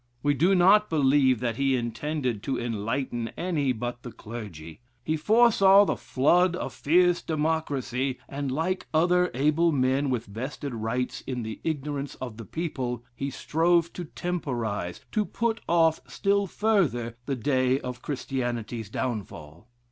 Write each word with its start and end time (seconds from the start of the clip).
We 0.23 0.33
do 0.33 0.55
not 0.55 0.89
believe 0.89 1.41
that 1.41 1.57
he 1.57 1.75
intended 1.75 2.41
to 2.41 2.57
enlighten 2.59 3.27
any 3.37 3.71
but 3.71 4.01
the 4.01 4.11
clergy. 4.11 4.81
He 5.03 5.15
foresaw 5.15 5.85
the 5.85 5.95
"flood 5.95 6.55
of 6.55 6.73
fierce 6.73 7.21
democracy," 7.21 8.17
and, 8.27 8.51
like 8.51 8.87
other 8.95 9.29
able 9.35 9.71
men 9.71 10.09
with 10.09 10.25
vested 10.25 10.73
rights 10.73 11.21
in 11.27 11.43
the 11.43 11.61
ignorance 11.63 12.15
of 12.15 12.37
the 12.37 12.45
people, 12.45 13.05
he 13.15 13.29
strove 13.29 13.93
to 13.93 14.05
temporize, 14.05 15.01
to 15.11 15.23
put 15.23 15.61
off 15.69 15.99
still 16.07 16.47
further 16.47 17.15
the 17.27 17.35
day 17.35 17.79
of 17.79 18.01
Christianity's 18.01 18.89
downfall. 18.89 19.67